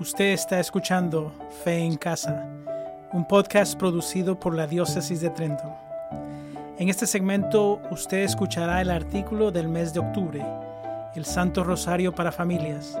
[0.00, 2.46] Usted está escuchando Fe en Casa,
[3.12, 5.72] un podcast producido por la Diócesis de Trenton.
[6.78, 10.46] En este segmento usted escuchará el artículo del mes de octubre,
[11.14, 12.98] El Santo Rosario para Familias,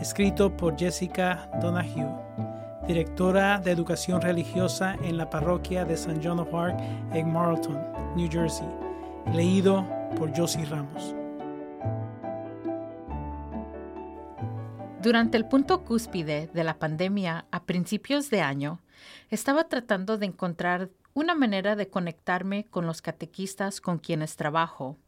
[0.00, 2.08] escrito por Jessica Donahue,
[2.88, 6.20] directora de Educación Religiosa en la parroquia de St.
[6.24, 6.76] John of Arc
[7.12, 7.78] en Marlton,
[8.16, 8.66] New Jersey,
[9.32, 9.86] leído
[10.16, 11.19] por Josie Ramos.
[15.02, 18.82] Durante el punto cúspide de la pandemia a principios de año,
[19.30, 24.98] estaba tratando de encontrar una manera de conectarme con los catequistas con quienes trabajo,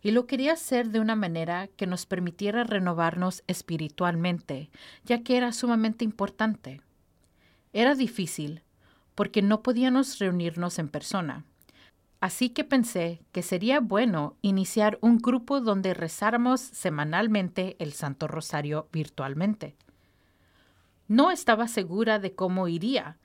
[0.00, 4.70] y lo quería hacer de una manera que nos permitiera renovarnos espiritualmente,
[5.04, 6.80] ya que era sumamente importante.
[7.74, 8.62] Era difícil,
[9.14, 11.44] porque no podíamos reunirnos en persona
[12.24, 18.88] Así que pensé que sería bueno iniciar un grupo donde rezáramos semanalmente el Santo Rosario
[18.90, 19.76] virtualmente.
[21.06, 23.18] No estaba segura de cómo iría,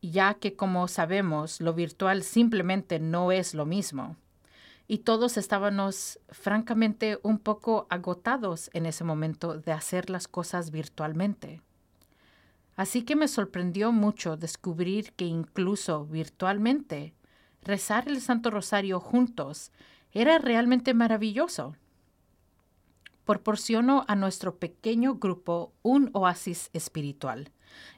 [0.00, 4.16] ya que como sabemos, lo virtual simplemente no es lo mismo.
[4.88, 11.60] Y todos estábamos francamente un poco agotados en ese momento de hacer las cosas virtualmente.
[12.74, 17.12] Así que me sorprendió mucho descubrir que incluso virtualmente
[17.64, 19.72] rezar el Santo Rosario juntos
[20.12, 21.76] era realmente maravilloso.
[23.24, 27.50] Proporcionó a nuestro pequeño grupo un oasis espiritual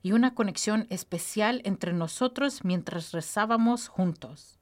[0.03, 4.59] y una conexión especial entre nosotros mientras rezábamos juntos.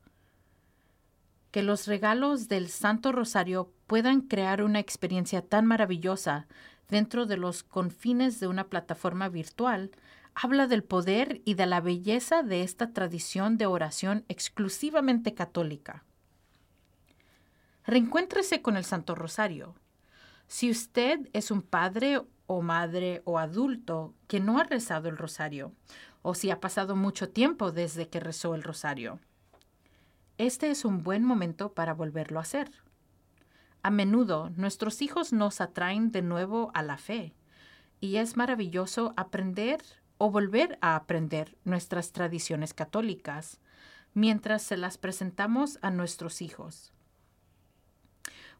[1.51, 6.49] Que los regalos del Santo Rosario puedan crear una experiencia tan maravillosa
[6.89, 9.91] dentro de los confines de una plataforma virtual
[10.35, 16.05] habla del poder y de la belleza de esta tradición de oración exclusivamente católica.
[17.87, 19.75] Reencuéntrese con el Santo Rosario.
[20.47, 25.73] Si usted es un padre o madre o adulto que no ha rezado el rosario,
[26.23, 29.21] o si ha pasado mucho tiempo desde que rezó el rosario,
[30.37, 32.71] este es un buen momento para volverlo a hacer.
[33.83, 37.35] A menudo nuestros hijos nos atraen de nuevo a la fe
[38.01, 39.83] y es maravilloso aprender
[40.19, 43.61] o volver a aprender nuestras tradiciones católicas
[44.15, 46.93] mientras se las presentamos a nuestros hijos.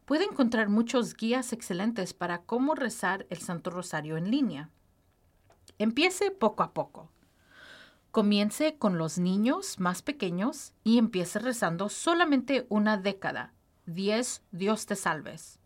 [0.05, 4.71] Puede encontrar muchos guías excelentes para cómo rezar el Santo Rosario en línea.
[5.79, 7.11] Empiece poco a poco.
[8.11, 13.55] Comience con los niños más pequeños y empiece rezando solamente una década.
[13.87, 15.59] Diez Dios te salves.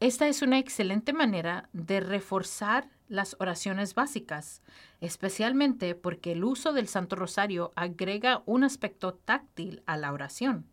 [0.00, 4.62] Esta es una excelente manera de reforzar las oraciones básicas,
[5.02, 10.64] especialmente porque el uso del Santo Rosario agrega un aspecto táctil a la oración,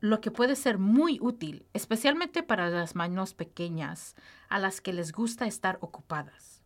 [0.00, 4.16] lo que puede ser muy útil, especialmente para las manos pequeñas
[4.48, 6.64] a las que les gusta estar ocupadas.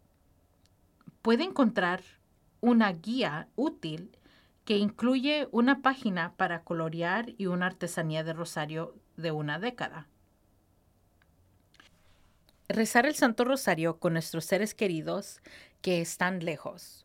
[1.21, 2.03] Puede encontrar
[2.63, 4.17] una guía útil
[4.65, 10.09] que incluye una página para colorear y una artesanía de rosario de una década.
[12.69, 15.43] Rezar el Santo Rosario con nuestros seres queridos
[15.83, 17.05] que están lejos.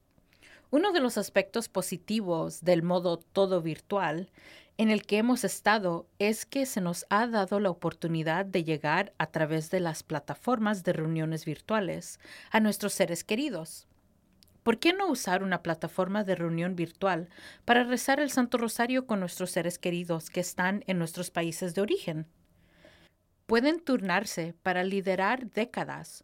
[0.72, 4.30] Uno de los aspectos positivos del modo todo virtual
[4.78, 9.12] en el que hemos estado es que se nos ha dado la oportunidad de llegar
[9.18, 12.22] a través de las plataformas de reuniones virtuales
[12.52, 13.86] a nuestros seres queridos.
[14.64, 17.28] ¿Por qué no usar una plataforma de reunión virtual
[17.66, 21.82] para rezar el Santo Rosario con nuestros seres queridos que están en nuestros países de
[21.82, 22.28] origen?
[23.50, 26.24] Pueden turnarse para liderar décadas,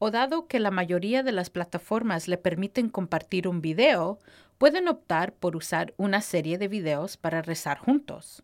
[0.00, 4.18] o dado que la mayoría de las plataformas le permiten compartir un video,
[4.58, 8.42] pueden optar por usar una serie de videos para rezar juntos,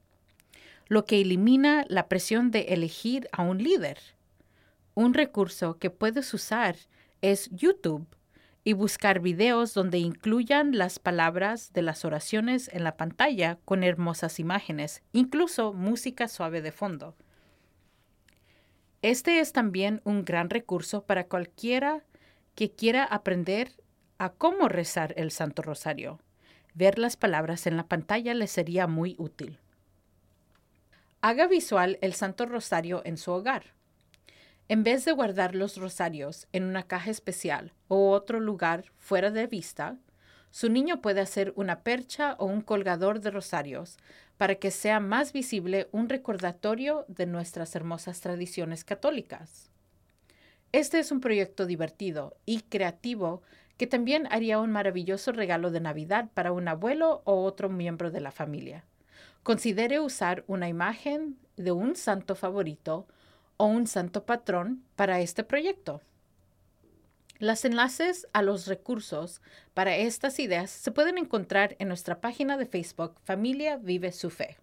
[0.87, 3.99] lo que elimina la presión de elegir a un líder.
[4.95, 6.77] Un recurso que puedes usar
[7.23, 8.07] es YouTube
[8.63, 14.39] y buscar videos donde incluyan las palabras de las oraciones en la pantalla con hermosas
[14.39, 17.17] imágenes, incluso música suave de fondo.
[19.03, 22.05] Este es también un gran recurso para cualquiera
[22.55, 23.73] que quiera aprender
[24.19, 26.21] a cómo rezar el Santo Rosario.
[26.75, 29.59] Ver las palabras en la pantalla le sería muy útil.
[31.23, 33.73] Haga visual el Santo Rosario en su hogar.
[34.69, 39.47] En vez de guardar los rosarios en una caja especial o otro lugar fuera de
[39.47, 39.97] vista,
[40.51, 43.99] su niño puede hacer una percha o un colgador de rosarios
[44.37, 49.71] para que sea más visible un recordatorio de nuestras hermosas tradiciones católicas.
[50.73, 53.43] Este es un proyecto divertido y creativo
[53.77, 58.21] que también haría un maravilloso regalo de Navidad para un abuelo o otro miembro de
[58.21, 58.85] la familia.
[59.43, 63.07] Considere usar una imagen de un santo favorito
[63.57, 66.03] o un santo patrón para este proyecto.
[67.41, 69.41] Los enlaces a los recursos
[69.73, 74.59] para estas ideas se pueden encontrar en nuestra página de Facebook Familia Vive su Fe.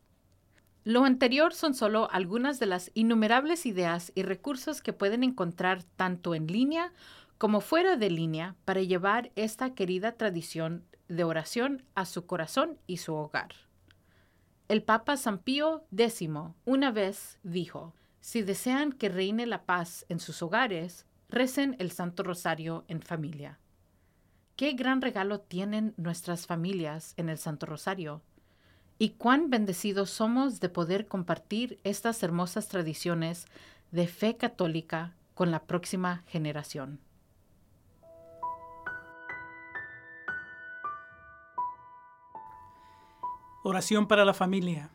[0.84, 6.36] Lo anterior son solo algunas de las innumerables ideas y recursos que pueden encontrar tanto
[6.36, 6.94] en línea
[7.40, 12.98] como fuera de línea para llevar esta querida tradición de oración a su corazón y
[12.98, 13.56] su hogar.
[14.68, 16.30] El Papa San Pío X
[16.66, 22.24] una vez dijo, si desean que reine la paz en sus hogares, recen el Santo
[22.24, 23.60] Rosario en familia.
[24.56, 28.22] Qué gran regalo tienen nuestras familias en el Santo Rosario
[28.98, 33.46] y cuán bendecidos somos de poder compartir estas hermosas tradiciones
[33.92, 37.00] de fe católica con la próxima generación.
[43.64, 44.90] Oración para la familia.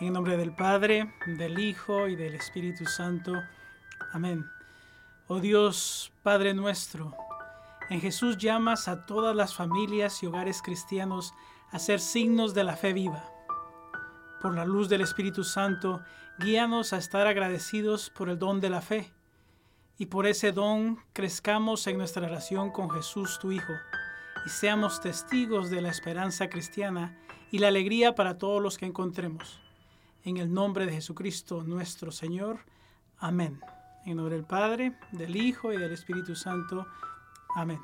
[0.00, 3.32] En nombre del Padre, del Hijo y del Espíritu Santo.
[4.12, 4.44] Amén.
[5.26, 7.16] Oh Dios, Padre nuestro,
[7.88, 11.32] en Jesús llamas a todas las familias y hogares cristianos
[11.70, 13.24] a ser signos de la fe viva.
[14.42, 16.02] Por la luz del Espíritu Santo,
[16.38, 19.14] guíanos a estar agradecidos por el don de la fe
[19.96, 23.72] y por ese don crezcamos en nuestra relación con Jesús tu Hijo
[24.44, 27.18] y seamos testigos de la esperanza cristiana
[27.50, 29.58] y la alegría para todos los que encontremos.
[30.22, 32.58] En el nombre de Jesucristo nuestro Señor.
[33.16, 33.62] Amén.
[34.06, 36.86] En nombre del Padre, del Hijo y del Espíritu Santo.
[37.56, 37.80] Amén.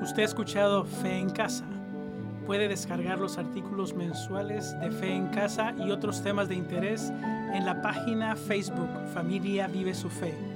[0.00, 1.66] Usted ha escuchado Fe en Casa.
[2.46, 7.10] Puede descargar los artículos mensuales de Fe en Casa y otros temas de interés
[7.52, 10.55] en la página Facebook Familia Vive su Fe.